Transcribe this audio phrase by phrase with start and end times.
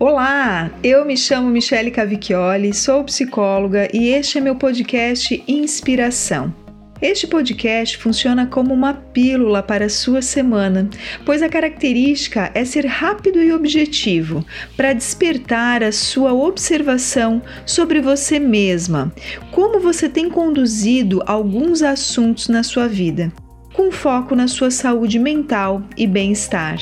[0.00, 6.54] Olá, eu me chamo Michele Cavicchioli, sou psicóloga e este é meu podcast Inspiração.
[7.02, 10.88] Este podcast funciona como uma pílula para a sua semana,
[11.26, 18.38] pois a característica é ser rápido e objetivo para despertar a sua observação sobre você
[18.38, 19.12] mesma,
[19.50, 23.32] como você tem conduzido alguns assuntos na sua vida,
[23.72, 26.78] com foco na sua saúde mental e bem-estar.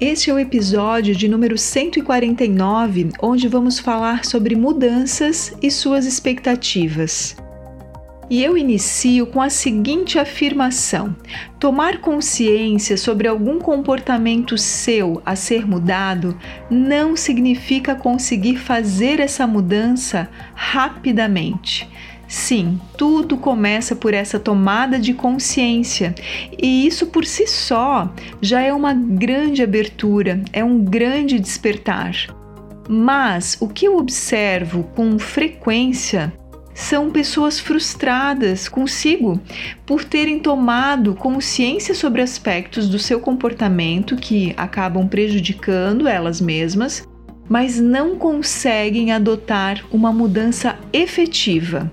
[0.00, 7.36] Este é o episódio de número 149, onde vamos falar sobre mudanças e suas expectativas.
[8.30, 11.14] E eu inicio com a seguinte afirmação:
[11.58, 16.34] tomar consciência sobre algum comportamento seu a ser mudado
[16.70, 21.86] não significa conseguir fazer essa mudança rapidamente.
[22.30, 26.14] Sim, tudo começa por essa tomada de consciência,
[26.62, 28.08] e isso por si só
[28.40, 32.14] já é uma grande abertura, é um grande despertar.
[32.88, 36.32] Mas o que eu observo com frequência
[36.72, 39.40] são pessoas frustradas consigo
[39.84, 47.02] por terem tomado consciência sobre aspectos do seu comportamento que acabam prejudicando elas mesmas,
[47.48, 51.90] mas não conseguem adotar uma mudança efetiva.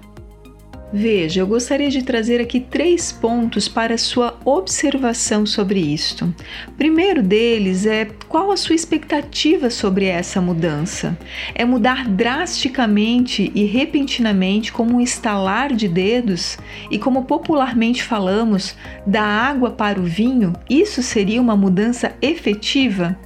[0.92, 6.34] Veja, eu gostaria de trazer aqui três pontos para sua observação sobre isto.
[6.78, 11.18] Primeiro deles é qual a sua expectativa sobre essa mudança?
[11.54, 16.58] É mudar drasticamente e repentinamente, como um estalar de dedos?
[16.90, 18.74] E como popularmente falamos,
[19.06, 20.54] da água para o vinho?
[20.70, 23.20] Isso seria uma mudança efetiva?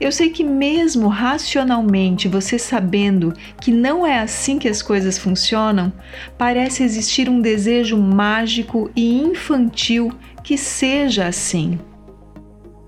[0.00, 5.92] Eu sei que, mesmo racionalmente, você sabendo que não é assim que as coisas funcionam,
[6.36, 10.12] parece existir um desejo mágico e infantil
[10.42, 11.78] que seja assim.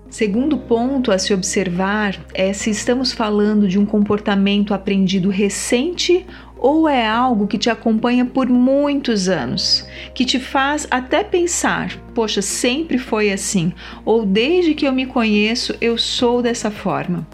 [0.09, 6.25] Segundo ponto a se observar é se estamos falando de um comportamento aprendido recente
[6.57, 12.41] ou é algo que te acompanha por muitos anos, que te faz até pensar: poxa,
[12.41, 17.27] sempre foi assim, ou desde que eu me conheço eu sou dessa forma.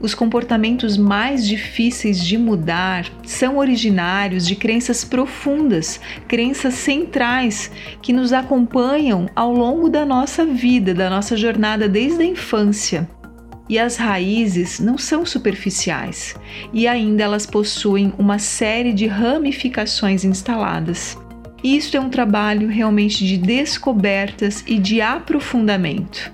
[0.00, 7.70] Os comportamentos mais difíceis de mudar são originários de crenças profundas, crenças centrais
[8.00, 13.06] que nos acompanham ao longo da nossa vida, da nossa jornada desde a infância.
[13.70, 16.34] E as raízes não são superficiais
[16.72, 21.16] e ainda elas possuem uma série de ramificações instaladas.
[21.62, 26.32] Isto é um trabalho realmente de descobertas e de aprofundamento.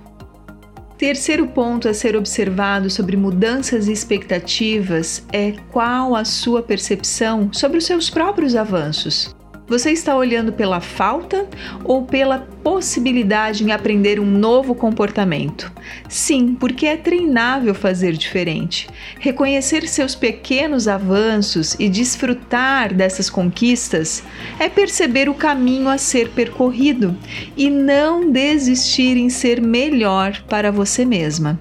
[0.97, 7.77] Terceiro ponto a ser observado sobre mudanças e expectativas é qual a sua percepção sobre
[7.77, 9.36] os seus próprios avanços.
[9.69, 11.49] Você está olhando pela falta
[11.83, 15.73] ou pela possibilidade em aprender um novo comportamento?
[16.09, 18.89] Sim, porque é treinável fazer diferente.
[19.19, 24.23] Reconhecer seus pequenos avanços e desfrutar dessas conquistas
[24.61, 27.17] é perceber o caminho a ser percorrido
[27.57, 31.59] e não desistir em ser melhor para você mesma.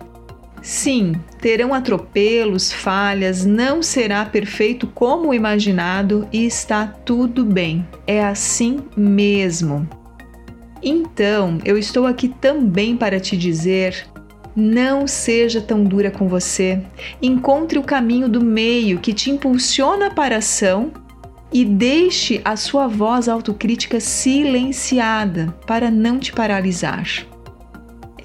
[0.66, 7.88] Sim, terão atropelos, falhas, não será perfeito como imaginado e está tudo bem.
[8.08, 9.88] É assim mesmo.
[10.82, 14.08] Então, eu estou aqui também para te dizer
[14.56, 16.82] não seja tão dura com você.
[17.22, 20.92] Encontre o caminho do meio que te impulsiona para a ação
[21.54, 27.35] e deixe a sua voz autocrítica silenciada para não te paralisar.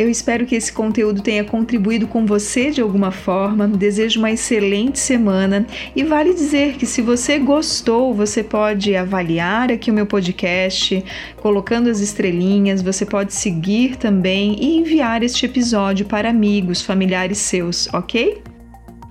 [0.01, 3.69] Eu espero que esse conteúdo tenha contribuído com você de alguma forma.
[3.69, 9.91] Desejo uma excelente semana e vale dizer que se você gostou, você pode avaliar aqui
[9.91, 11.05] o meu podcast,
[11.37, 17.87] colocando as estrelinhas, você pode seguir também e enviar este episódio para amigos, familiares seus,
[17.93, 18.50] ok?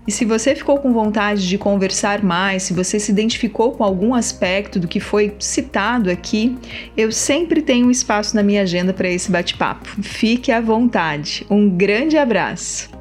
[0.07, 4.13] E se você ficou com vontade de conversar mais, se você se identificou com algum
[4.13, 6.57] aspecto do que foi citado aqui,
[6.97, 9.87] eu sempre tenho um espaço na minha agenda para esse bate-papo.
[10.01, 11.45] Fique à vontade.
[11.49, 12.98] Um grande abraço!